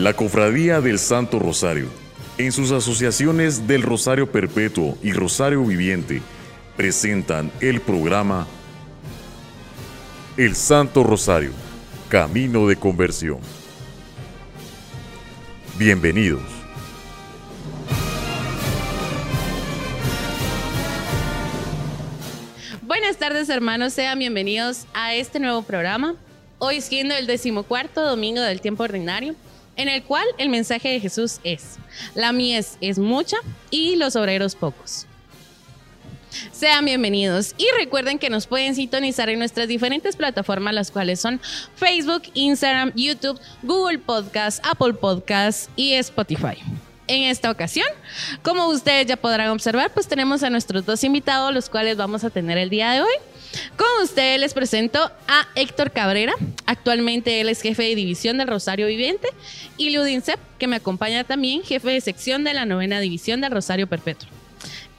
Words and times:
La 0.00 0.14
Cofradía 0.14 0.80
del 0.80 0.98
Santo 0.98 1.38
Rosario, 1.38 1.90
en 2.38 2.52
sus 2.52 2.72
asociaciones 2.72 3.66
del 3.66 3.82
Rosario 3.82 4.32
Perpetuo 4.32 4.96
y 5.02 5.12
Rosario 5.12 5.62
Viviente, 5.62 6.22
presentan 6.74 7.52
el 7.60 7.82
programa 7.82 8.46
El 10.38 10.56
Santo 10.56 11.04
Rosario, 11.04 11.50
Camino 12.08 12.66
de 12.66 12.76
Conversión. 12.76 13.40
Bienvenidos. 15.76 16.40
Buenas 22.80 23.18
tardes 23.18 23.50
hermanos, 23.50 23.92
sean 23.92 24.18
bienvenidos 24.18 24.86
a 24.94 25.12
este 25.12 25.40
nuevo 25.40 25.60
programa. 25.60 26.14
Hoy 26.58 26.80
siendo 26.80 27.14
el 27.14 27.26
decimocuarto 27.26 28.00
domingo 28.00 28.40
del 28.40 28.62
tiempo 28.62 28.84
ordinario, 28.84 29.34
en 29.80 29.88
el 29.88 30.02
cual 30.02 30.26
el 30.36 30.50
mensaje 30.50 30.90
de 30.90 31.00
Jesús 31.00 31.40
es, 31.42 31.78
la 32.14 32.32
mies 32.32 32.76
es 32.82 32.98
mucha 32.98 33.38
y 33.70 33.96
los 33.96 34.14
obreros 34.14 34.54
pocos. 34.54 35.06
Sean 36.52 36.84
bienvenidos 36.84 37.54
y 37.56 37.66
recuerden 37.78 38.18
que 38.18 38.28
nos 38.28 38.46
pueden 38.46 38.74
sintonizar 38.74 39.30
en 39.30 39.38
nuestras 39.38 39.68
diferentes 39.68 40.16
plataformas, 40.16 40.74
las 40.74 40.90
cuales 40.90 41.18
son 41.18 41.40
Facebook, 41.76 42.24
Instagram, 42.34 42.92
YouTube, 42.94 43.40
Google 43.62 43.98
Podcast, 43.98 44.64
Apple 44.66 44.92
Podcast 44.92 45.70
y 45.76 45.94
Spotify. 45.94 46.58
En 47.06 47.22
esta 47.22 47.50
ocasión, 47.50 47.88
como 48.42 48.68
ustedes 48.68 49.06
ya 49.06 49.16
podrán 49.16 49.48
observar, 49.48 49.90
pues 49.92 50.06
tenemos 50.06 50.42
a 50.42 50.50
nuestros 50.50 50.84
dos 50.84 51.02
invitados, 51.04 51.54
los 51.54 51.70
cuales 51.70 51.96
vamos 51.96 52.22
a 52.22 52.30
tener 52.30 52.58
el 52.58 52.68
día 52.68 52.92
de 52.92 53.00
hoy. 53.00 53.29
Con 53.76 53.88
ustedes 54.02 54.40
les 54.40 54.54
presento 54.54 55.10
a 55.26 55.46
Héctor 55.54 55.90
Cabrera, 55.90 56.32
actualmente 56.66 57.40
él 57.40 57.48
es 57.48 57.62
jefe 57.62 57.82
de 57.82 57.94
división 57.94 58.38
del 58.38 58.48
Rosario 58.48 58.86
Viviente, 58.86 59.28
y 59.76 59.90
Ludin 59.90 60.22
Sepp, 60.22 60.40
que 60.58 60.66
me 60.66 60.76
acompaña 60.76 61.24
también, 61.24 61.62
jefe 61.62 61.90
de 61.90 62.00
sección 62.00 62.44
de 62.44 62.54
la 62.54 62.64
novena 62.64 63.00
división 63.00 63.40
del 63.40 63.52
Rosario 63.52 63.86
Perpetuo. 63.86 64.28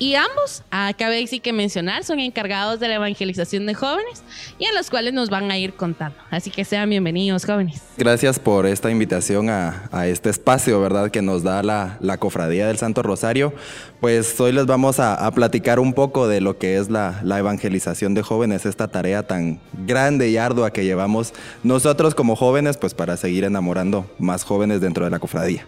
Y 0.02 0.16
ambos, 0.16 0.64
acabé 0.72 1.28
sí 1.28 1.40
que 1.40 1.54
mencionar, 1.54 2.04
son 2.04 2.20
encargados 2.20 2.80
de 2.80 2.88
la 2.88 2.96
evangelización 2.96 3.68
de 3.68 3.76
jóvenes 3.76 4.24
y 4.58 4.66
a 4.66 4.74
los 4.74 4.90
cuales 4.90 5.14
nos 5.14 5.30
van 5.30 5.52
a 5.52 5.60
ir 5.60 5.76
contando. 5.76 6.18
Así 6.32 6.50
que 6.50 6.66
sean 6.66 6.90
bienvenidos, 6.90 7.46
jóvenes. 7.46 7.84
Gracias 8.00 8.40
por 8.40 8.66
esta 8.66 8.90
invitación 8.90 9.52
a, 9.52 10.08
este 10.08 10.32
espacio, 10.32 10.82
¿verdad? 10.82 11.12
Que 11.12 11.22
nos 11.22 11.44
da 11.44 11.62
la, 11.62 12.18
Cofradía 12.18 12.66
del 12.66 12.80
Santo 12.80 13.04
Rosario. 13.04 13.54
Pues 14.00 14.42
hoy 14.42 14.54
les 14.54 14.66
vamos 14.66 15.00
a, 15.00 15.24
a 15.24 15.30
platicar 15.34 15.80
un 15.80 15.94
poco 15.94 16.28
de 16.28 16.42
lo 16.42 16.58
que 16.58 16.78
es 16.78 16.90
la, 16.90 17.22
la, 17.24 17.38
evangelización 17.38 18.16
de 18.16 18.24
jóvenes, 18.24 18.66
esta 18.66 18.88
tarea 18.88 19.28
tan 19.28 19.60
grande 19.86 20.30
y 20.30 20.38
ardua 20.38 20.74
que 20.74 20.84
llevamos 20.84 21.32
nosotros 21.62 22.16
como 22.16 22.36
jóvenes, 22.36 22.76
pues 22.78 22.96
para 22.96 23.18
seguir 23.18 23.44
enamorando 23.44 24.10
más 24.18 24.46
jóvenes 24.46 24.82
dentro 24.82 25.06
de 25.06 25.12
la 25.12 25.20
Cofradía. 25.20 25.68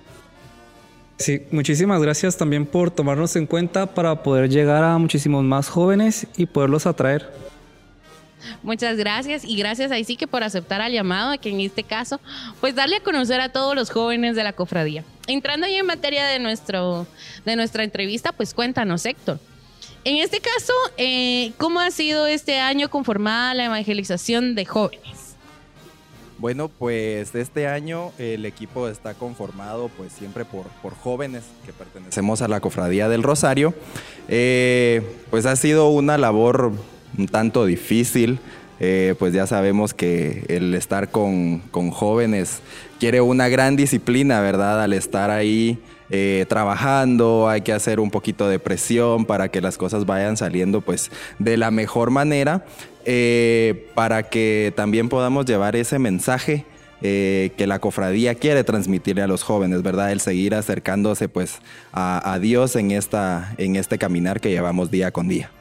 Sí, 1.18 1.44
muchísimas 1.52 2.02
gracias 2.02 2.38
también 2.38 2.66
por 2.66 2.92
tomarnos 2.92 3.36
en 3.36 3.46
cuenta 3.46 3.86
para 3.86 4.24
poder 4.24 4.50
llegar 4.50 4.84
a 4.84 4.98
muchísimos 4.98 5.44
más 5.44 5.70
jóvenes 5.70 6.28
y 6.38 6.46
poderlos 6.46 6.86
atraer. 6.86 7.30
Muchas 8.62 8.98
gracias 8.98 9.46
y 9.46 9.56
gracias 9.56 9.92
ahí 9.92 10.04
sí 10.04 10.18
que 10.18 10.28
por 10.28 10.44
aceptar 10.44 10.82
al 10.82 10.92
llamado, 10.92 11.40
que 11.40 11.50
en 11.50 11.62
este 11.62 11.84
caso, 11.84 12.20
pues 12.60 12.76
darle 12.76 12.98
a 12.98 13.00
conocer 13.02 13.40
a 13.40 13.50
todos 13.50 13.76
los 13.76 13.90
jóvenes 13.90 14.36
de 14.36 14.44
la 14.44 14.54
cofradía. 14.54 15.04
Entrando 15.28 15.68
ya 15.68 15.78
en 15.78 15.86
materia 15.86 16.26
de, 16.26 16.40
nuestro, 16.40 17.08
de 17.46 17.56
nuestra 17.56 17.84
entrevista, 17.84 18.32
pues 18.34 18.54
cuéntanos, 18.54 19.06
Héctor. 19.06 19.40
En 20.04 20.18
este 20.18 20.42
caso, 20.42 20.74
eh, 20.98 21.54
¿cómo 21.58 21.80
ha 21.80 21.90
sido 21.92 22.28
este 22.28 22.60
año 22.60 22.90
conformada 22.90 23.54
la 23.54 23.66
evangelización 23.66 24.56
de 24.56 24.66
jóvenes? 24.66 25.33
Bueno, 26.40 26.70
pues 26.70 27.36
este 27.36 27.68
año 27.68 28.12
el 28.18 28.46
equipo 28.46 28.88
está 28.88 29.14
conformado 29.14 29.90
pues 29.96 30.12
siempre 30.12 30.46
por, 30.46 30.66
jóvenes 30.96 31.44
que 31.66 31.74
pertenecemos 31.74 32.42
a 32.42 32.48
la 32.48 32.60
Cofradía 32.60 33.08
del 33.08 33.24
Rosario. 33.24 33.74
Eh, 34.28 35.02
pues 35.30 35.46
ha 35.46 35.56
sido 35.56 35.90
una 35.90 36.18
labor 36.18 36.72
un 37.18 37.28
tanto 37.28 37.66
difícil. 37.66 38.40
Eh, 38.80 39.16
pues 39.20 39.34
ya 39.34 39.48
sabemos 39.48 39.94
que 39.94 40.46
el 40.50 40.74
estar 40.74 41.10
con, 41.10 41.60
con, 41.72 41.92
jóvenes 41.92 42.60
quiere 43.00 43.22
una 43.22 43.48
gran 43.48 43.76
disciplina, 43.76 44.42
¿verdad? 44.42 44.82
Al 44.82 44.94
estar 44.94 45.30
ahí 45.30 45.80
eh, 46.10 46.46
trabajando, 46.48 47.50
hay 47.50 47.62
que 47.62 47.74
hacer 47.74 48.00
un 48.00 48.12
poquito 48.12 48.48
de 48.48 48.60
presión 48.60 49.26
para 49.26 49.50
que 49.50 49.62
las 49.62 49.78
cosas 49.78 50.06
vayan 50.06 50.38
saliendo 50.38 50.82
pues 50.82 51.10
de 51.40 51.58
la 51.58 51.72
mejor 51.72 52.12
manera. 52.12 52.66
Eh, 53.06 53.88
para 53.96 54.24
que 54.24 54.72
también 54.76 55.10
podamos 55.10 55.46
llevar 55.46 55.76
ese 55.76 56.00
mensaje 56.00 56.66
eh, 57.02 57.52
que 57.58 57.68
la 57.68 57.80
cofradía 57.80 58.36
quiere 58.36 58.64
transmitirle 58.64 59.22
a 59.22 59.28
los 59.28 59.44
jóvenes, 59.44 59.82
¿verdad? 59.82 60.12
El 60.12 60.22
seguir 60.22 60.56
acercándose 60.56 61.28
pues 61.28 61.60
a, 61.92 62.34
a 62.34 62.40
Dios 62.40 62.78
en, 62.78 62.92
esta, 62.92 63.54
en 63.58 63.76
este 63.76 63.98
caminar 63.98 64.40
que 64.40 64.52
llevamos 64.52 64.90
día 64.90 65.12
con 65.12 65.28
día. 65.28 65.52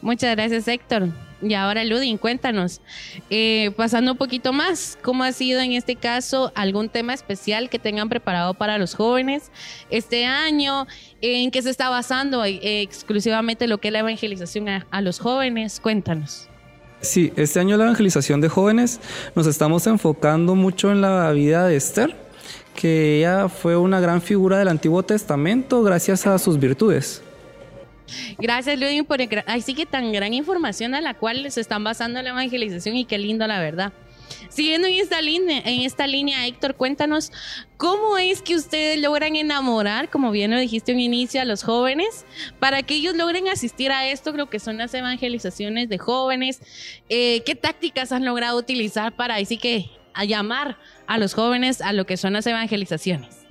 Muchas 0.00 0.34
gracias, 0.36 0.68
Héctor. 0.68 1.08
Y 1.42 1.52
ahora, 1.54 1.84
Ludin, 1.84 2.16
cuéntanos, 2.16 2.80
eh, 3.28 3.70
pasando 3.76 4.12
un 4.12 4.18
poquito 4.18 4.52
más, 4.52 4.98
¿cómo 5.02 5.24
ha 5.24 5.32
sido 5.32 5.60
en 5.60 5.72
este 5.72 5.94
caso 5.94 6.52
algún 6.54 6.88
tema 6.88 7.12
especial 7.12 7.68
que 7.68 7.78
tengan 7.78 8.08
preparado 8.08 8.54
para 8.54 8.78
los 8.78 8.94
jóvenes 8.94 9.50
este 9.90 10.24
año? 10.24 10.86
¿En 11.20 11.50
qué 11.50 11.60
se 11.60 11.70
está 11.70 11.90
basando 11.90 12.44
eh, 12.44 12.80
exclusivamente 12.80 13.66
lo 13.66 13.78
que 13.78 13.88
es 13.88 13.92
la 13.92 13.98
evangelización 13.98 14.68
a, 14.70 14.86
a 14.90 15.02
los 15.02 15.18
jóvenes? 15.18 15.80
Cuéntanos. 15.80 16.48
Sí, 17.02 17.32
este 17.36 17.60
año 17.60 17.76
la 17.76 17.84
evangelización 17.84 18.40
de 18.40 18.48
jóvenes 18.48 18.98
nos 19.34 19.46
estamos 19.46 19.86
enfocando 19.86 20.54
mucho 20.54 20.90
en 20.90 21.02
la 21.02 21.30
vida 21.32 21.66
de 21.66 21.76
Esther, 21.76 22.16
que 22.74 23.18
ella 23.18 23.50
fue 23.50 23.76
una 23.76 24.00
gran 24.00 24.22
figura 24.22 24.58
del 24.58 24.68
Antiguo 24.68 25.02
Testamento 25.02 25.82
gracias 25.82 26.26
a 26.26 26.38
sus 26.38 26.58
virtudes. 26.58 27.22
Gracias, 28.38 28.78
Ludwig, 28.78 29.06
por 29.06 29.20
así 29.46 29.74
que 29.74 29.86
tan 29.86 30.12
gran 30.12 30.34
información 30.34 30.94
a 30.94 31.00
la 31.00 31.14
cual 31.14 31.50
se 31.50 31.60
están 31.60 31.84
basando 31.84 32.20
la 32.22 32.30
evangelización 32.30 32.96
y 32.96 33.04
qué 33.04 33.18
lindo, 33.18 33.46
la 33.46 33.60
verdad. 33.60 33.92
Siguiendo 34.48 34.86
en 34.86 34.94
esta 34.94 35.20
línea, 35.20 35.62
en 35.64 35.80
esta 35.82 36.06
línea, 36.06 36.46
Héctor, 36.46 36.76
cuéntanos 36.76 37.32
cómo 37.76 38.18
es 38.18 38.40
que 38.40 38.54
ustedes 38.54 39.00
logran 39.00 39.36
enamorar, 39.36 40.10
como 40.10 40.30
bien 40.30 40.50
lo 40.50 40.58
dijiste 40.58 40.92
en 40.92 41.00
inicio, 41.00 41.40
a 41.40 41.44
los 41.44 41.62
jóvenes, 41.62 42.24
para 42.58 42.82
que 42.82 42.94
ellos 42.94 43.16
logren 43.16 43.48
asistir 43.48 43.90
a 43.90 44.06
esto, 44.08 44.32
creo 44.32 44.48
que 44.48 44.60
son 44.60 44.76
las 44.78 44.94
evangelizaciones 44.94 45.88
de 45.88 45.98
jóvenes. 45.98 46.60
Eh, 47.08 47.42
¿Qué 47.44 47.54
tácticas 47.54 48.12
han 48.12 48.24
logrado 48.24 48.58
utilizar 48.58 49.16
para 49.16 49.36
así 49.36 49.58
que 49.58 49.90
a 50.14 50.24
llamar 50.24 50.78
a 51.06 51.18
los 51.18 51.34
jóvenes 51.34 51.80
a 51.80 51.92
lo 51.92 52.06
que 52.06 52.16
son 52.16 52.34
las 52.34 52.46
evangelizaciones? 52.46 53.44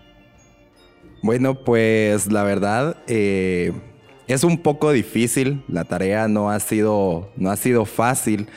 Bueno, 1.22 1.63
pues 1.63 2.31
la 2.31 2.44
verdad, 2.44 2.97
eh, 3.08 3.72
es 4.28 4.44
un 4.44 4.57
poco 4.57 4.91
difícil, 4.91 5.63
la 5.67 5.84
tarea 5.84 6.28
no 6.28 6.50
ha 6.50 6.59
sido, 6.59 7.29
no 7.35 7.51
ha 7.51 7.56
sido 7.57 7.85
fácil. 7.85 8.47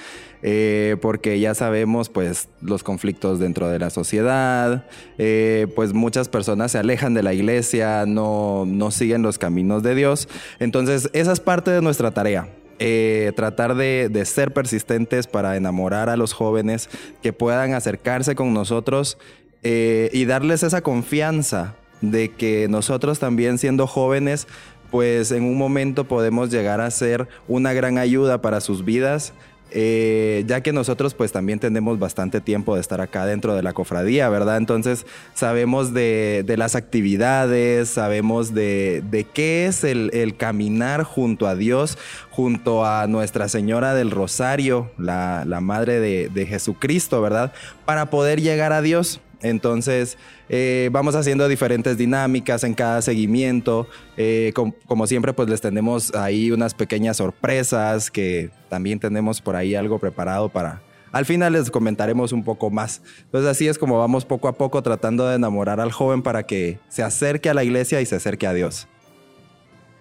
Eh, 0.43 0.97
porque 1.01 1.41
ya 1.41 1.55
sabemos 1.55 2.09
pues 2.09 2.49
los 2.61 2.85
conflictos 2.85 3.41
dentro 3.41 3.69
de 3.69 3.79
la 3.81 3.91
sociedad, 3.91 4.85
eh, 5.19 5.67
pues 5.75 5.93
muchas 5.93 6.29
personas 6.29 6.73
se 6.73 6.79
alejan 6.79 7.15
de 7.15 7.23
la 7.23 7.33
iglesia, 7.33 8.05
no, 8.07 8.65
no, 8.65 8.93
siguen 8.93 9.23
los 9.23 9.39
caminos 9.39 9.83
de 9.83 9.95
Dios. 9.95 10.29
Entonces 10.61 11.11
esa 11.15 11.33
es 11.33 11.41
parte 11.41 11.71
de 11.71 11.83
nuestra 11.83 12.13
tarea. 12.13 12.49
Eh, 12.79 13.33
tratar 13.35 13.75
de, 13.75 14.09
de, 14.09 14.25
ser 14.27 14.53
persistentes 14.53 15.27
para 15.27 15.57
enamorar 15.57 16.11
a 16.11 16.17
los 16.17 16.35
jóvenes 16.35 16.91
que 17.23 17.33
puedan 17.33 17.73
acercarse 17.73 18.35
con 18.37 18.53
nosotros 18.55 19.19
y 19.65 20.25
darles 20.27 20.63
esa 20.63 20.81
confianza 20.81 21.75
de 22.01 22.31
que 22.31 22.69
nosotros 22.69 23.19
también 23.19 23.59
siendo 23.59 23.87
jóvenes 23.87 24.47
pues 24.91 25.31
en 25.33 25.45
un 25.45 25.57
momento 25.57 26.05
podemos 26.05 26.51
llegar 26.51 26.81
a 26.81 26.91
ser 26.91 27.29
una 27.49 27.73
gran 27.73 27.99
ayuda 27.99 28.41
para 28.41 28.61
sus 28.61 28.85
vidas. 28.85 29.33
Eh, 29.73 30.45
ya 30.47 30.61
que 30.61 30.73
nosotros 30.73 31.13
pues 31.15 31.33
también 31.33 31.59
tenemos 31.59 31.99
bastante 31.99 32.41
tiempo 32.41 32.77
de 32.77 32.81
estar 32.81 33.01
acá 33.01 33.27
dentro 33.27 33.55
de 33.57 33.65
la 33.65 33.73
cofradía, 33.73 34.29
¿verdad? 34.29 34.59
Entonces 34.59 35.05
sabemos 35.35 35.93
de, 35.93 36.45
las 36.57 36.77
actividades, 36.77 37.89
sabemos 37.89 38.55
de, 38.55 39.27
qué 39.35 39.67
es 39.67 39.83
el, 39.83 40.37
caminar 40.39 41.03
junto 41.03 41.49
a 41.49 41.57
Dios, 41.57 41.99
junto 42.31 42.87
a 42.87 43.09
Nuestra 43.09 43.49
Señora 43.49 43.93
del 43.95 44.13
Rosario, 44.13 44.93
la, 44.99 45.45
Madre 45.61 46.01
de 46.01 46.47
Jesucristo, 46.47 47.21
¿verdad? 47.21 47.53
Para 47.85 48.09
poder 48.09 48.41
llegar 48.41 48.73
a 48.73 48.83
Dios. 48.83 49.21
Entonces, 49.43 50.17
eh, 50.49 50.89
vamos 50.93 51.15
haciendo 51.15 51.49
diferentes 51.49 51.99
dinámicas 51.99 52.65
en 52.65 52.75
cada 52.75 53.03
seguimiento. 53.03 53.87
Eh, 54.17 54.53
com 54.55 54.73
como 54.87 55.07
siempre, 55.07 55.33
pues 55.33 55.49
les 55.49 55.61
tenemos 55.61 56.15
ahí 56.15 56.51
unas 56.51 56.75
pequeñas 56.75 57.19
sorpresas 57.19 58.11
que 58.11 58.51
también 58.69 58.99
tenemos 58.99 59.41
por 59.41 59.57
ahí 59.57 59.75
algo 59.75 59.99
preparado 59.99 60.49
para... 60.49 60.83
Al 61.13 61.25
final 61.25 61.55
les 61.55 61.71
comentaremos 61.71 62.33
un 62.33 62.45
poco 62.45 62.71
más. 62.71 63.01
Entonces 63.25 63.51
así 63.51 63.69
es 63.69 63.79
como 63.79 63.99
vamos 63.99 64.25
poco 64.25 64.49
a 64.49 64.53
poco 64.59 64.83
tratando 64.83 65.27
de 65.27 65.37
enamorar 65.37 65.81
al 65.81 65.93
joven 65.93 66.23
para 66.23 66.43
que 66.43 66.79
se 66.89 67.03
acerque 67.03 67.49
a 67.49 67.55
la 67.55 67.65
iglesia 67.65 68.01
y 68.01 68.07
se 68.07 68.17
acerque 68.17 68.47
a 68.47 68.53
Dios. 68.53 68.87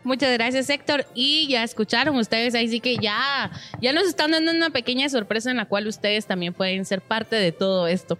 Muchas 0.06 0.32
gracias, 0.34 0.70
Héctor. 0.70 1.06
Y 1.16 1.48
ya 1.48 1.64
escucharon 1.64 2.16
ustedes, 2.18 2.54
ahí 2.54 2.68
sí 2.68 2.80
que 2.80 2.98
ya, 2.98 3.50
ya 3.82 3.92
nos 3.92 4.08
están 4.08 4.32
dando 4.32 4.52
una 4.52 4.70
pequeña 4.70 5.10
sorpresa 5.10 5.50
en 5.50 5.58
la 5.58 5.66
cual 5.66 5.88
ustedes 5.88 6.28
también 6.28 6.54
pueden 6.54 6.86
ser 6.86 7.02
parte 7.02 7.36
de 7.36 7.52
todo 7.52 7.88
esto. 7.88 8.18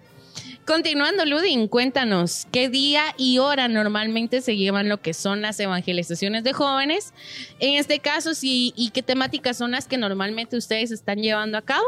Continuando, 0.66 1.26
Ludin, 1.26 1.68
cuéntanos, 1.68 2.48
¿qué 2.52 2.70
día 2.70 3.04
y 3.18 3.38
hora 3.38 3.68
normalmente 3.68 4.42
se 4.42 4.58
llevan 4.58 4.90
lo 4.90 5.00
que 5.00 5.14
son 5.14 5.44
las 5.44 5.60
evangelizaciones 5.60 6.44
de 6.44 6.54
jóvenes? 6.54 7.14
En 7.60 7.76
este 7.76 8.00
caso, 8.00 8.34
sí, 8.34 8.74
¿y 8.76 8.90
qué 8.90 9.04
temáticas 9.04 9.58
son 9.58 9.72
las 9.72 9.88
que 9.88 9.98
normalmente 9.98 10.58
ustedes 10.58 10.90
están 10.90 11.20
llevando 11.20 11.60
a 11.60 11.62
cabo? 11.62 11.86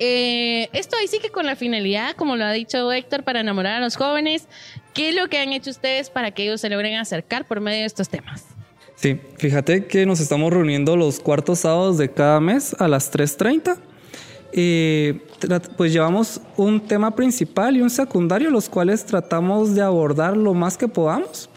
Eh, 0.00 0.68
esto 0.72 0.96
ahí 0.96 1.06
sí 1.06 1.20
que 1.20 1.30
con 1.30 1.46
la 1.46 1.54
finalidad, 1.54 2.16
como 2.16 2.34
lo 2.34 2.44
ha 2.44 2.50
dicho 2.50 2.90
Héctor, 2.90 3.22
para 3.22 3.38
enamorar 3.38 3.76
a 3.76 3.84
los 3.84 3.94
jóvenes, 3.94 4.48
¿qué 4.94 5.10
es 5.10 5.14
lo 5.14 5.28
que 5.28 5.38
han 5.38 5.52
hecho 5.52 5.70
ustedes 5.70 6.10
para 6.10 6.32
que 6.32 6.42
ellos 6.42 6.60
se 6.60 6.70
logren 6.70 6.96
acercar 6.96 7.46
por 7.46 7.60
medio 7.60 7.82
de 7.82 7.86
estos 7.86 8.08
temas? 8.08 8.46
Sí, 8.96 9.20
fíjate 9.38 9.86
que 9.86 10.06
nos 10.06 10.18
estamos 10.18 10.52
reuniendo 10.52 10.96
los 10.96 11.20
cuartos 11.20 11.60
sábados 11.60 11.98
de 11.98 12.10
cada 12.10 12.40
mes 12.40 12.74
a 12.80 12.88
las 12.88 13.12
3.30 13.12 13.91
pues 15.76 15.92
llevamos 15.92 16.40
un 16.56 16.80
tema 16.80 17.14
principal 17.14 17.76
y 17.76 17.80
un 17.80 17.90
secundario, 17.90 18.50
los 18.50 18.68
cuales 18.68 19.04
tratamos 19.04 19.74
de 19.74 19.82
abordar 19.82 20.36
lo 20.36 20.54
más 20.54 20.76
que 20.76 20.88
podamos. 20.88 21.48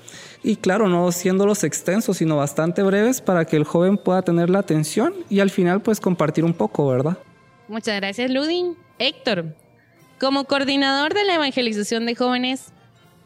Y 0.44 0.58
claro, 0.58 0.88
no 0.88 1.12
siendo 1.12 1.46
los 1.46 1.64
extensos, 1.64 2.18
sino 2.18 2.38
bastante 2.38 2.84
breves 2.84 3.20
para 3.20 3.46
que 3.46 3.58
el 3.58 3.64
joven 3.64 3.98
pueda 3.98 4.22
tener 4.22 4.50
la 4.50 4.60
atención 4.60 5.14
y 5.30 5.40
al 5.40 5.50
final 5.50 5.82
pues 5.82 6.00
compartir 6.00 6.46
un 6.46 6.54
poco, 6.54 6.88
¿verdad? 6.88 7.18
Muchas 7.68 7.96
gracias, 7.96 8.30
Ludin. 8.30 8.76
Héctor, 9.00 9.56
como 10.20 10.46
coordinador 10.46 11.14
de 11.14 11.26
la 11.26 11.36
evangelización 11.36 12.06
de 12.06 12.16
jóvenes, 12.16 12.72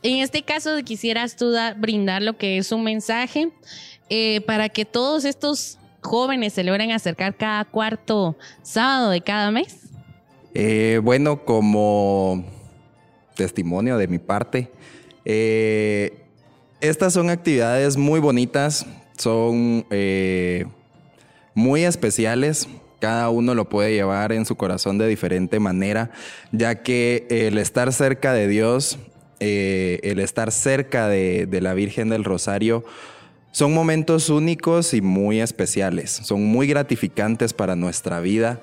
en 0.01 0.19
este 0.19 0.43
caso 0.43 0.71
quisieras 0.85 1.35
tú 1.35 1.53
brindar 1.77 2.21
lo 2.21 2.37
que 2.37 2.57
es 2.57 2.71
un 2.71 2.83
mensaje 2.83 3.51
eh, 4.09 4.41
para 4.41 4.69
que 4.69 4.85
todos 4.85 5.25
estos 5.25 5.78
jóvenes 6.01 6.53
se 6.53 6.63
logran 6.63 6.91
acercar 6.91 7.35
cada 7.35 7.65
cuarto 7.65 8.35
sábado 8.61 9.09
de 9.11 9.21
cada 9.21 9.51
mes? 9.51 9.77
Eh, 10.53 10.99
bueno, 11.03 11.45
como 11.45 12.43
testimonio 13.35 13.97
de 13.97 14.07
mi 14.07 14.19
parte, 14.19 14.71
eh, 15.25 16.23
estas 16.81 17.13
son 17.13 17.29
actividades 17.29 17.97
muy 17.97 18.19
bonitas, 18.19 18.85
son 19.17 19.85
eh, 19.89 20.65
muy 21.53 21.83
especiales. 21.83 22.67
Cada 22.99 23.29
uno 23.29 23.55
lo 23.55 23.69
puede 23.69 23.93
llevar 23.93 24.31
en 24.33 24.45
su 24.45 24.55
corazón 24.55 24.97
de 24.97 25.07
diferente 25.07 25.59
manera, 25.59 26.11
ya 26.51 26.83
que 26.83 27.27
el 27.29 27.57
estar 27.57 27.93
cerca 27.93 28.33
de 28.33 28.47
Dios, 28.47 28.99
el 29.39 30.19
estar 30.19 30.51
cerca 30.51 31.07
de 31.07 31.59
la 31.61 31.73
Virgen 31.73 32.09
del 32.09 32.25
Rosario, 32.25 32.83
son 33.51 33.73
momentos 33.73 34.29
únicos 34.29 34.93
y 34.93 35.01
muy 35.01 35.41
especiales, 35.41 36.11
son 36.11 36.45
muy 36.45 36.67
gratificantes 36.67 37.53
para 37.53 37.75
nuestra 37.75 38.19
vida. 38.19 38.61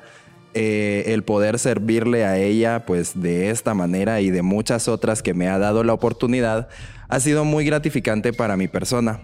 Eh, 0.54 1.12
el 1.12 1.22
poder 1.22 1.58
servirle 1.58 2.24
a 2.24 2.38
ella 2.38 2.86
pues 2.86 3.20
de 3.20 3.50
esta 3.50 3.74
manera 3.74 4.22
y 4.22 4.30
de 4.30 4.40
muchas 4.40 4.88
otras 4.88 5.22
que 5.22 5.34
me 5.34 5.48
ha 5.48 5.58
dado 5.58 5.84
la 5.84 5.92
oportunidad 5.92 6.68
ha 7.08 7.20
sido 7.20 7.44
muy 7.44 7.66
gratificante 7.66 8.32
para 8.32 8.56
mi 8.56 8.66
persona. 8.66 9.20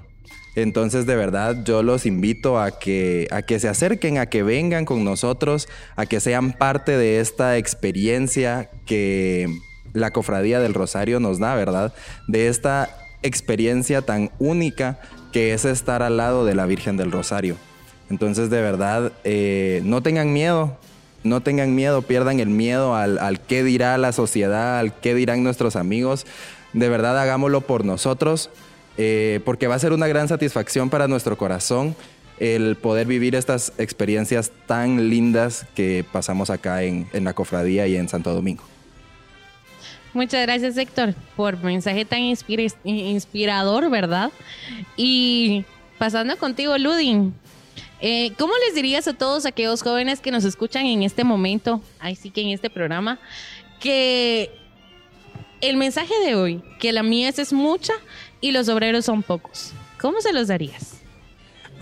Entonces 0.57 1.07
de 1.07 1.17
verdad 1.17 1.65
yo 1.65 1.83
los 1.83 2.05
invito 2.05 2.61
a 2.61 2.79
que, 2.79 3.29
a 3.31 3.41
que 3.41 3.59
se 3.61 3.69
acerquen, 3.69 4.19
a 4.19 4.27
que 4.27 4.43
vengan 4.43 4.85
con 4.85 5.05
nosotros, 5.05 5.69
a 5.97 6.05
que 6.05 6.21
sean 6.21 6.53
parte 6.53 6.99
de 6.99 7.21
esta 7.21 7.57
experiencia 7.57 8.69
que 8.85 9.49
la 9.95 10.11
Cofradía 10.11 10.61
del 10.61 10.75
Rosario 10.75 11.21
nos 11.21 11.39
da, 11.39 11.55
¿verdad? 11.55 11.95
De 12.29 12.49
esta 12.49 12.91
experiencia 13.23 14.03
tan 14.03 14.31
única 14.39 14.99
que 15.33 15.55
es 15.55 15.65
estar 15.65 16.03
al 16.03 16.17
lado 16.17 16.45
de 16.45 16.55
la 16.55 16.67
Virgen 16.67 16.97
del 16.97 17.11
Rosario. 17.11 17.57
Entonces, 18.11 18.51
de 18.51 18.61
verdad, 18.61 19.13
eh, 19.25 19.81
no 19.85 20.03
tengan 20.03 20.33
miedo, 20.33 20.77
no 21.25 21.41
tengan 21.41 21.75
miedo, 21.75 22.03
pierdan 22.03 22.41
el 22.41 22.49
miedo 22.49 22.95
al, 22.95 23.19
al 23.19 23.41
qué 23.41 23.65
dirá 23.65 23.97
la 23.99 24.13
sociedad, 24.13 24.79
al 24.79 24.95
qué 24.95 25.15
dirán 25.15 25.43
nuestros 25.43 25.77
amigos. 25.77 26.27
De 26.75 26.89
verdad, 26.89 27.19
hagámoslo 27.19 27.63
por 27.63 27.85
nosotros, 27.85 28.51
eh, 28.99 29.41
porque 29.45 29.67
va 29.67 29.77
a 29.77 29.79
ser 29.79 29.93
una 29.93 30.07
gran 30.07 30.29
satisfacción 30.29 30.91
para 30.91 31.09
nuestro 31.09 31.39
corazón 31.39 31.97
el 32.39 32.77
poder 32.77 33.07
vivir 33.07 33.35
estas 33.35 33.73
experiencias 33.79 34.51
tan 34.67 35.09
lindas 35.09 35.67
que 35.75 36.05
pasamos 36.13 36.51
acá 36.51 36.83
en, 36.83 37.07
en 37.13 37.25
la 37.25 37.35
cofradía 37.35 37.87
y 37.87 37.97
en 37.97 38.09
Santo 38.09 38.35
Domingo. 38.35 38.65
Muchas 40.15 40.43
gracias, 40.43 40.77
Héctor, 40.77 41.15
por 41.37 41.63
mensaje 41.63 42.05
tan 42.05 42.21
inspirador, 42.21 43.89
¿verdad? 43.91 44.31
Y 44.97 45.65
pasando 45.99 46.37
contigo, 46.37 46.77
Ludin, 46.77 47.35
eh, 48.01 48.33
¿cómo 48.39 48.53
les 48.67 48.75
dirías 48.75 49.09
a 49.09 49.15
todos 49.15 49.47
aquellos 49.47 49.83
jóvenes 49.83 50.21
que 50.21 50.31
nos 50.31 50.45
escuchan 50.45 50.85
en 50.85 51.03
este 51.03 51.25
momento, 51.25 51.81
ahí 51.99 52.15
sí 52.15 52.31
que 52.31 52.43
en 52.43 52.49
este 52.49 52.69
programa, 52.69 53.19
que 53.81 54.51
el 55.63 55.79
mensaje 55.79 56.13
de 56.27 56.35
hoy, 56.35 56.63
que 56.79 56.93
la 56.93 57.03
mies 57.03 57.39
es 57.39 57.53
mucha 57.53 57.95
y 58.41 58.51
los 58.51 58.69
obreros 58.69 59.07
son 59.07 59.23
pocos? 59.23 59.73
¿Cómo 59.99 60.21
se 60.21 60.33
los 60.33 60.49
darías? 60.49 61.02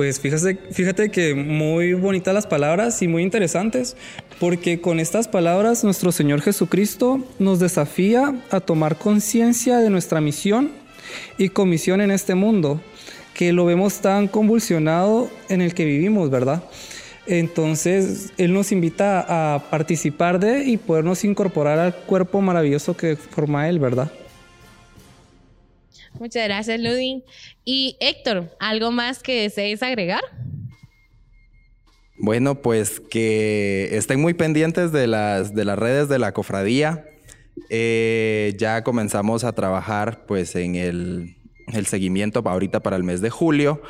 Pues 0.00 0.18
fíjate, 0.18 0.56
fíjate 0.70 1.10
que 1.10 1.34
muy 1.34 1.92
bonitas 1.92 2.32
las 2.32 2.46
palabras 2.46 3.02
y 3.02 3.06
muy 3.06 3.22
interesantes, 3.22 3.98
porque 4.38 4.80
con 4.80 4.98
estas 4.98 5.28
palabras 5.28 5.84
nuestro 5.84 6.10
Señor 6.10 6.40
Jesucristo 6.40 7.22
nos 7.38 7.58
desafía 7.58 8.34
a 8.50 8.60
tomar 8.60 8.96
conciencia 8.96 9.76
de 9.76 9.90
nuestra 9.90 10.22
misión 10.22 10.70
y 11.36 11.50
comisión 11.50 12.00
en 12.00 12.12
este 12.12 12.34
mundo, 12.34 12.80
que 13.34 13.52
lo 13.52 13.66
vemos 13.66 14.00
tan 14.00 14.26
convulsionado 14.26 15.28
en 15.50 15.60
el 15.60 15.74
que 15.74 15.84
vivimos, 15.84 16.30
¿verdad? 16.30 16.64
Entonces, 17.26 18.32
Él 18.38 18.54
nos 18.54 18.72
invita 18.72 19.26
a 19.28 19.68
participar 19.68 20.40
de 20.40 20.64
y 20.64 20.78
podernos 20.78 21.24
incorporar 21.24 21.78
al 21.78 21.94
cuerpo 21.94 22.40
maravilloso 22.40 22.96
que 22.96 23.16
forma 23.16 23.68
Él, 23.68 23.78
¿verdad? 23.78 24.10
Muchas 26.20 26.44
gracias, 26.44 26.78
Ludin. 26.78 27.24
Y 27.64 27.96
Héctor, 27.98 28.54
¿algo 28.60 28.90
más 28.90 29.22
que 29.22 29.40
desees 29.40 29.82
agregar? 29.82 30.20
Bueno, 32.18 32.60
pues 32.60 33.00
que 33.00 33.88
estén 33.96 34.20
muy 34.20 34.34
pendientes 34.34 34.92
de 34.92 35.06
las, 35.06 35.54
de 35.54 35.64
las 35.64 35.78
redes 35.78 36.10
de 36.10 36.18
la 36.18 36.32
cofradía. 36.32 37.06
Eh, 37.70 38.54
ya 38.58 38.84
comenzamos 38.84 39.44
a 39.44 39.54
trabajar 39.54 40.26
pues 40.26 40.54
en 40.56 40.74
el, 40.74 41.36
seguimiento 41.86 42.42
ahorita 42.44 42.80
para 42.80 42.96
el 42.96 43.02
mes 43.02 43.22
de 43.22 43.30
julio, 43.30 43.80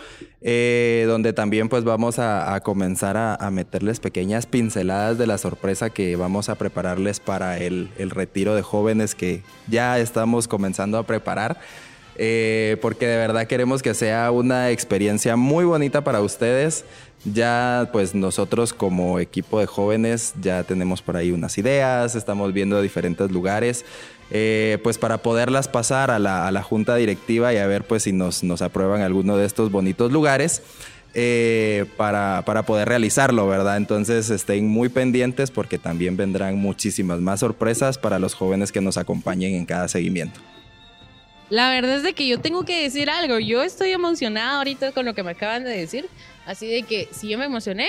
eh, 0.41 1.06
donde 1.09 1.32
también 1.32 1.69
pues 1.69 1.82
vamos 1.82 2.21
a, 2.21 2.61
comenzar 2.61 3.17
a, 3.17 3.50
meterles 3.50 3.99
pequeñas 3.99 4.47
pinceladas 4.47 5.19
de 5.19 5.27
la 5.27 5.37
sorpresa 5.37 5.91
que 5.91 6.15
vamos 6.15 6.49
a 6.49 6.55
prepararles 6.55 7.19
para 7.19 7.59
el, 7.59 7.91
el 7.99 8.10
retiro 8.10 8.55
de 8.55 8.63
jóvenes 8.63 9.17
que 9.17 9.43
ya 9.67 9.99
estamos 9.99 10.46
comenzando 10.46 10.96
a 10.96 11.03
preparar. 11.03 11.58
Eh, 12.22 12.77
porque 12.82 13.06
de 13.06 13.17
verdad 13.17 13.46
queremos 13.46 13.82
que 13.82 13.94
sea 13.94 14.31
una 14.31 14.69
experiencia 14.69 15.36
muy 15.36 15.65
bonita 15.65 16.05
para 16.05 16.20
ustedes. 16.20 16.84
Ya 17.24 17.89
pues 17.93 18.15
nosotros 18.15 18.74
como 18.74 19.19
equipo 19.20 19.58
de 19.58 19.65
jóvenes 19.65 20.34
ya 20.39 20.62
tenemos 20.65 21.00
por 21.00 21.17
ahí 21.17 21.32
unas 21.32 21.56
ideas, 21.56 22.15
estamos 22.15 22.53
viendo 22.53 22.82
diferentes 22.82 23.31
lugares, 23.31 23.86
eh, 24.31 24.77
pues 24.82 24.98
para 24.98 25.19
poderlas 25.19 25.67
pasar 25.69 26.10
a 26.10 26.19
la, 26.19 26.62
junta 26.62 26.94
directiva 26.96 27.55
y 27.55 27.56
a 27.56 27.67
ver 27.67 27.84
pues 27.84 28.03
si 28.03 28.12
nos, 28.12 28.44
nos 28.44 28.60
aprueban 28.60 29.00
alguno 29.00 29.39
de 29.39 29.46
estos 29.46 29.70
bonitos 29.70 30.12
lugares. 30.12 30.62
Eh, 31.15 31.86
para, 31.96 32.44
para, 32.46 32.65
poder 32.65 32.89
realizarlo, 32.89 33.48
¿verdad? 33.48 33.79
Entonces 33.79 34.31
estén 34.31 34.69
muy 34.69 34.89
pendientes 34.91 35.50
porque 35.50 35.77
también 35.77 36.17
vendrán 36.17 36.56
muchísimas 36.56 37.19
más 37.19 37.41
sorpresas 37.41 37.98
para 37.98 38.20
los 38.20 38.34
jóvenes 38.34 38.70
que 38.70 38.81
nos 38.81 38.96
acompañen 38.96 39.55
en 39.55 39.65
cada 39.67 39.89
seguimiento. 39.89 40.41
La 41.51 41.69
verdad 41.71 41.97
es 41.97 42.05
de 42.05 42.13
que 42.13 42.29
yo 42.29 42.39
tengo 42.39 42.65
que 42.65 42.83
decir 42.83 43.11
algo. 43.11 43.41
Yo 43.41 43.63
estoy 43.63 43.91
emocionada 43.91 44.59
ahorita 44.59 44.93
con 44.93 45.05
lo 45.05 45.15
que 45.15 45.25
me 45.25 45.33
acaban 45.33 45.65
de 45.65 45.71
decir. 45.71 46.09
Así 46.47 46.69
de 46.69 46.85
que 46.85 47.09
si 47.11 47.29
yo 47.29 47.39
me 47.39 47.45
emocioné, 47.45 47.89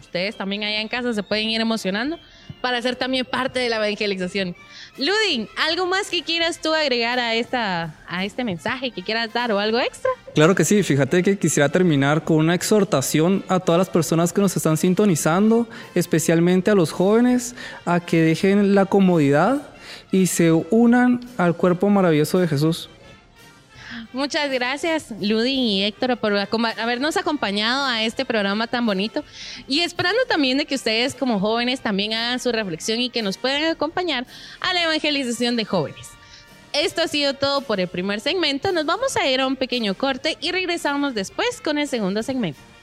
ustedes 0.00 0.36
también 0.36 0.64
allá 0.64 0.80
en 0.80 0.88
casa 0.88 1.14
se 1.14 1.22
pueden 1.22 1.48
ir 1.48 1.60
emocionando 1.60 2.18
para 2.60 2.82
ser 2.82 2.96
también 2.96 3.24
parte 3.24 3.60
de 3.60 3.68
la 3.68 3.76
evangelización. 3.76 4.56
Ludin, 4.98 5.48
¿algo 5.68 5.86
más 5.86 6.10
que 6.10 6.22
quieras 6.22 6.60
tú 6.60 6.74
agregar 6.74 7.20
a, 7.20 7.34
esta, 7.34 7.94
a 8.08 8.24
este 8.24 8.42
mensaje 8.42 8.90
que 8.90 9.04
quieras 9.04 9.32
dar 9.32 9.52
o 9.52 9.60
algo 9.60 9.78
extra? 9.78 10.10
Claro 10.34 10.56
que 10.56 10.64
sí, 10.64 10.82
fíjate 10.82 11.22
que 11.22 11.38
quisiera 11.38 11.68
terminar 11.68 12.24
con 12.24 12.38
una 12.38 12.56
exhortación 12.56 13.44
a 13.46 13.60
todas 13.60 13.78
las 13.78 13.88
personas 13.88 14.32
que 14.32 14.40
nos 14.40 14.56
están 14.56 14.76
sintonizando, 14.76 15.68
especialmente 15.94 16.72
a 16.72 16.74
los 16.74 16.90
jóvenes, 16.90 17.54
a 17.84 18.00
que 18.00 18.20
dejen 18.20 18.74
la 18.74 18.86
comodidad 18.86 19.62
y 20.10 20.26
se 20.26 20.50
unan 20.50 21.20
al 21.36 21.56
cuerpo 21.56 21.88
maravilloso 21.88 22.40
de 22.40 22.48
Jesús. 22.48 22.90
Muchas 24.16 24.50
gracias, 24.50 25.12
Ludin 25.20 25.58
y 25.58 25.84
Héctor, 25.84 26.16
por 26.16 26.32
habernos 26.78 27.18
acompañado 27.18 27.84
a 27.84 28.02
este 28.02 28.24
programa 28.24 28.66
tan 28.66 28.86
bonito. 28.86 29.22
Y 29.68 29.80
esperando 29.80 30.18
también 30.26 30.56
de 30.56 30.64
que 30.64 30.74
ustedes 30.74 31.14
como 31.14 31.38
jóvenes 31.38 31.82
también 31.82 32.14
hagan 32.14 32.40
su 32.40 32.50
reflexión 32.50 32.98
y 32.98 33.10
que 33.10 33.20
nos 33.20 33.36
puedan 33.36 33.62
acompañar 33.64 34.26
a 34.60 34.72
la 34.72 34.84
evangelización 34.84 35.56
de 35.56 35.66
jóvenes. 35.66 36.08
Esto 36.72 37.02
ha 37.02 37.08
sido 37.08 37.34
todo 37.34 37.60
por 37.60 37.78
el 37.78 37.88
primer 37.88 38.20
segmento. 38.20 38.72
Nos 38.72 38.86
vamos 38.86 39.18
a 39.18 39.28
ir 39.28 39.42
a 39.42 39.46
un 39.46 39.56
pequeño 39.56 39.92
corte 39.92 40.38
y 40.40 40.50
regresamos 40.50 41.14
después 41.14 41.60
con 41.60 41.76
el 41.76 41.86
segundo 41.86 42.22
segmento. 42.22 42.75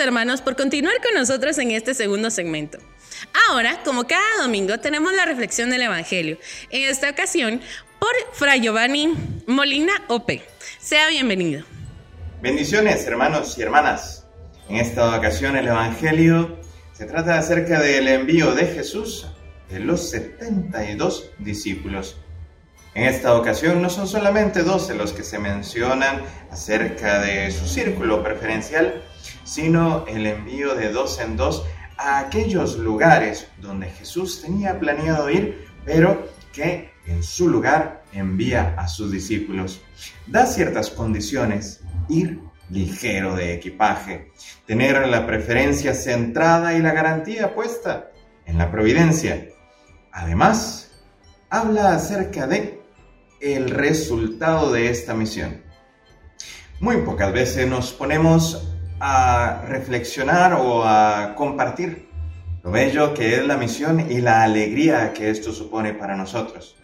Hermanos 0.00 0.40
por 0.40 0.56
continuar 0.56 0.94
con 1.02 1.14
nosotros 1.14 1.58
en 1.58 1.70
este 1.70 1.94
segundo 1.94 2.30
segmento. 2.30 2.78
Ahora, 3.48 3.80
como 3.84 4.06
cada 4.06 4.42
domingo, 4.42 4.78
tenemos 4.78 5.12
la 5.12 5.26
reflexión 5.26 5.70
del 5.70 5.82
Evangelio. 5.82 6.38
En 6.70 6.88
esta 6.88 7.10
ocasión, 7.10 7.60
por 7.98 8.10
Fray 8.32 8.60
Giovanni 8.60 9.12
Molina 9.46 9.92
Ope. 10.08 10.42
Sea 10.78 11.08
bienvenido. 11.08 11.64
Bendiciones, 12.40 13.06
hermanos 13.06 13.56
y 13.58 13.62
hermanas. 13.62 14.26
En 14.68 14.76
esta 14.76 15.16
ocasión, 15.16 15.56
el 15.56 15.68
Evangelio 15.68 16.58
se 16.92 17.04
trata 17.04 17.38
acerca 17.38 17.80
del 17.80 18.08
envío 18.08 18.54
de 18.54 18.66
Jesús 18.66 19.26
de 19.70 19.80
los 19.80 20.10
72 20.10 21.30
discípulos. 21.38 22.16
En 22.94 23.04
esta 23.04 23.34
ocasión 23.34 23.80
no 23.80 23.88
son 23.88 24.08
solamente 24.08 24.62
12 24.62 24.94
los 24.94 25.12
que 25.12 25.22
se 25.22 25.38
mencionan 25.38 26.22
acerca 26.50 27.20
de 27.20 27.50
su 27.52 27.68
círculo 27.68 28.22
preferencial, 28.24 29.02
sino 29.44 30.06
el 30.06 30.26
envío 30.26 30.74
de 30.74 30.90
dos 30.90 31.20
en 31.20 31.36
dos 31.36 31.64
a 31.96 32.18
aquellos 32.18 32.78
lugares 32.78 33.48
donde 33.60 33.90
Jesús 33.90 34.40
tenía 34.42 34.78
planeado 34.78 35.28
ir, 35.30 35.66
pero 35.84 36.28
que 36.52 36.90
en 37.06 37.22
su 37.22 37.48
lugar 37.48 38.04
envía 38.12 38.74
a 38.78 38.88
sus 38.88 39.10
discípulos. 39.10 39.80
Da 40.26 40.46
ciertas 40.46 40.90
condiciones, 40.90 41.82
ir 42.08 42.40
ligero 42.70 43.34
de 43.34 43.54
equipaje, 43.54 44.30
tener 44.66 45.06
la 45.08 45.26
preferencia 45.26 45.94
centrada 45.94 46.74
y 46.74 46.80
la 46.80 46.92
garantía 46.92 47.54
puesta 47.54 48.10
en 48.46 48.58
la 48.58 48.70
providencia. 48.70 49.48
Además, 50.12 50.92
habla 51.50 51.94
acerca 51.94 52.46
de 52.46 52.80
el 53.40 53.70
resultado 53.70 54.72
de 54.72 54.90
esta 54.90 55.14
misión. 55.14 55.62
Muy 56.78 56.98
pocas 56.98 57.32
veces 57.32 57.66
nos 57.66 57.92
ponemos 57.92 58.69
a 59.00 59.62
reflexionar 59.66 60.52
o 60.52 60.84
a 60.84 61.34
compartir 61.34 62.08
lo 62.62 62.70
bello 62.70 63.14
que 63.14 63.36
es 63.36 63.46
la 63.46 63.56
misión 63.56 64.10
y 64.10 64.20
la 64.20 64.42
alegría 64.42 65.12
que 65.14 65.30
esto 65.30 65.52
supone 65.52 65.94
para 65.94 66.14
nosotros. 66.14 66.76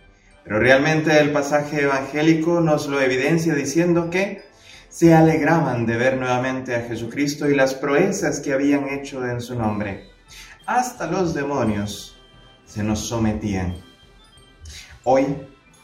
Pero 0.43 0.59
realmente 0.59 1.19
el 1.19 1.33
pasaje 1.33 1.83
evangélico 1.83 2.61
nos 2.61 2.87
lo 2.87 3.01
evidencia 3.01 3.55
diciendo 3.55 4.09
que 4.09 4.43
se 4.89 5.13
alegraban 5.13 5.85
de 5.85 5.97
ver 5.97 6.17
nuevamente 6.17 6.75
a 6.75 6.83
Jesucristo 6.83 7.51
y 7.51 7.55
las 7.55 7.75
proezas 7.75 8.41
que 8.41 8.55
habían 8.55 8.89
hecho 8.89 9.27
en 9.27 9.43
su 9.43 9.55
nombre. 9.55 10.09
Hasta 10.65 11.07
los 11.07 11.35
demonios 11.35 12.17
se 12.65 12.83
nos 12.83 13.01
sometían. 13.01 13.77
Hoy 15.05 15.27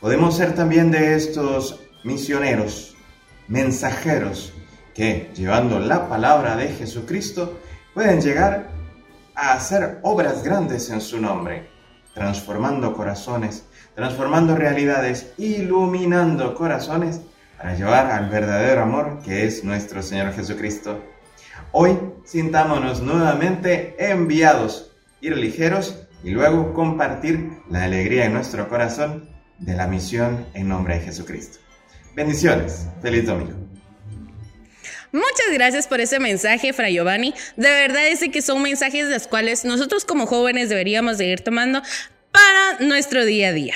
podemos 0.01 0.37
ser 0.37 0.55
también 0.55 0.91
de 0.91 1.15
estos 1.15 1.81
misioneros, 2.05 2.97
mensajeros, 3.49 4.55
que, 4.95 5.31
llevando 5.35 5.79
la 5.79 6.09
palabra 6.09 6.57
de 6.57 6.69
Jesucristo, 6.69 7.59
pueden 7.95 8.21
llegar 8.21 8.69
a 9.35 9.53
hacer 9.55 9.99
obras 10.03 10.43
grandes 10.43 10.91
en 10.91 11.01
su 11.01 11.21
nombre, 11.21 11.69
transformando 12.15 12.95
corazones, 12.95 13.65
transformando 13.95 14.57
realidades, 14.57 15.33
iluminando 15.39 16.55
corazones 16.55 17.21
para 17.57 17.75
llevar 17.75 18.11
al 18.11 18.29
verdadero 18.29 18.83
amor 18.83 19.21
que 19.25 19.47
es 19.47 19.65
nuestro 19.65 20.03
Señor 20.03 20.33
Jesucristo. 20.33 21.01
Hoy 21.71 21.99
sintámonos 22.25 23.01
nuevamente 23.01 23.95
enviados, 23.99 24.93
ir 25.21 25.37
ligeros 25.37 25.99
y 26.23 26.31
luego 26.31 26.75
compartir 26.75 27.61
la 27.71 27.85
alegría 27.85 28.27
en 28.27 28.35
nuestro 28.35 28.69
corazón 28.69 29.31
de 29.59 29.75
la 29.75 29.87
misión 29.87 30.47
en 30.55 30.69
nombre 30.69 30.97
de 30.97 31.07
Jesucristo. 31.07 31.59
Bendiciones. 32.15 32.89
Feliz 33.01 33.27
domingo. 33.27 33.62
Muchas 35.13 35.53
gracias 35.53 35.87
por 35.87 36.01
ese 36.01 36.19
mensaje, 36.19 36.73
Fra 36.73 36.89
Giovanni. 36.89 37.35
De 37.57 37.69
verdad 37.69 38.09
es 38.09 38.21
que 38.21 38.41
son 38.43 38.63
mensajes 38.63 39.09
de 39.09 39.15
los 39.15 39.29
cuales 39.29 39.65
nosotros 39.65 40.07
como 40.07 40.27
jóvenes 40.27 40.71
deberíamos 40.71 41.19
seguir 41.19 41.43
tomando 41.43 41.83
para 42.31 42.79
nuestro 42.81 43.25
día 43.27 43.49
a 43.49 43.53
día. 43.53 43.75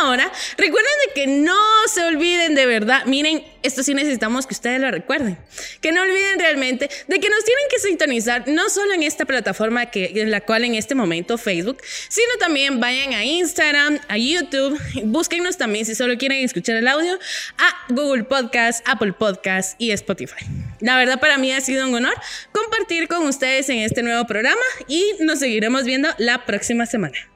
Ahora, 0.00 0.30
recuerden 0.56 0.92
de 1.06 1.12
que 1.14 1.26
no 1.26 1.56
se 1.86 2.02
olviden 2.04 2.54
de 2.54 2.66
verdad, 2.66 3.04
miren, 3.06 3.44
esto 3.62 3.82
sí 3.82 3.94
necesitamos 3.94 4.46
que 4.46 4.54
ustedes 4.54 4.80
lo 4.80 4.90
recuerden, 4.90 5.38
que 5.80 5.92
no 5.92 6.02
olviden 6.02 6.38
realmente 6.38 6.88
de 7.06 7.20
que 7.20 7.28
nos 7.28 7.44
tienen 7.44 7.64
que 7.70 7.78
sintonizar 7.78 8.48
no 8.48 8.68
solo 8.70 8.92
en 8.92 9.02
esta 9.02 9.24
plataforma 9.24 9.86
que 9.86 10.12
en 10.14 10.30
la 10.30 10.40
cual 10.40 10.64
en 10.64 10.74
este 10.74 10.94
momento 10.94 11.38
Facebook, 11.38 11.78
sino 12.08 12.36
también 12.38 12.80
vayan 12.80 13.14
a 13.14 13.24
Instagram, 13.24 14.00
a 14.08 14.18
YouTube, 14.18 14.78
búsquennos 15.04 15.56
también 15.56 15.86
si 15.86 15.94
solo 15.94 16.18
quieren 16.18 16.44
escuchar 16.44 16.76
el 16.76 16.88
audio 16.88 17.18
a 17.58 17.92
Google 17.92 18.24
Podcast, 18.24 18.86
Apple 18.86 19.12
Podcast 19.12 19.80
y 19.80 19.92
Spotify. 19.92 20.44
La 20.80 20.96
verdad 20.96 21.20
para 21.20 21.38
mí 21.38 21.52
ha 21.52 21.60
sido 21.60 21.86
un 21.86 21.94
honor 21.94 22.14
compartir 22.52 23.08
con 23.08 23.26
ustedes 23.26 23.68
en 23.68 23.78
este 23.78 24.02
nuevo 24.02 24.26
programa 24.26 24.60
y 24.88 25.12
nos 25.20 25.38
seguiremos 25.38 25.84
viendo 25.84 26.08
la 26.18 26.44
próxima 26.44 26.86
semana. 26.86 27.33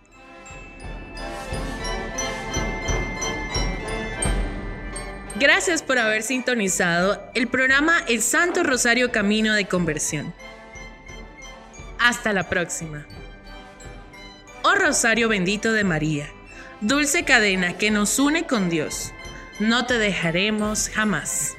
Gracias 5.39 5.83
por 5.83 6.01
haber 6.01 6.25
sintonizado 6.25 7.23
el 7.35 7.47
programa 7.47 8.03
El 8.09 8.23
Santo 8.23 8.65
Rosario 8.65 9.13
Camino 9.13 9.55
de 9.55 9.69
Conversión. 9.69 10.35
Hasta 12.01 12.33
la 12.33 12.49
próxima. 12.49 13.07
Oh 14.65 14.75
Rosario 14.75 15.29
bendito 15.29 15.73
de 15.73 15.85
María, 15.85 16.29
dulce 16.81 17.25
cadena 17.25 17.79
que 17.79 17.93
nos 17.93 18.19
une 18.19 18.49
con 18.49 18.69
Dios, 18.69 19.13
no 19.61 19.87
te 19.87 19.99
dejaremos 19.99 20.89
jamás. 20.89 21.58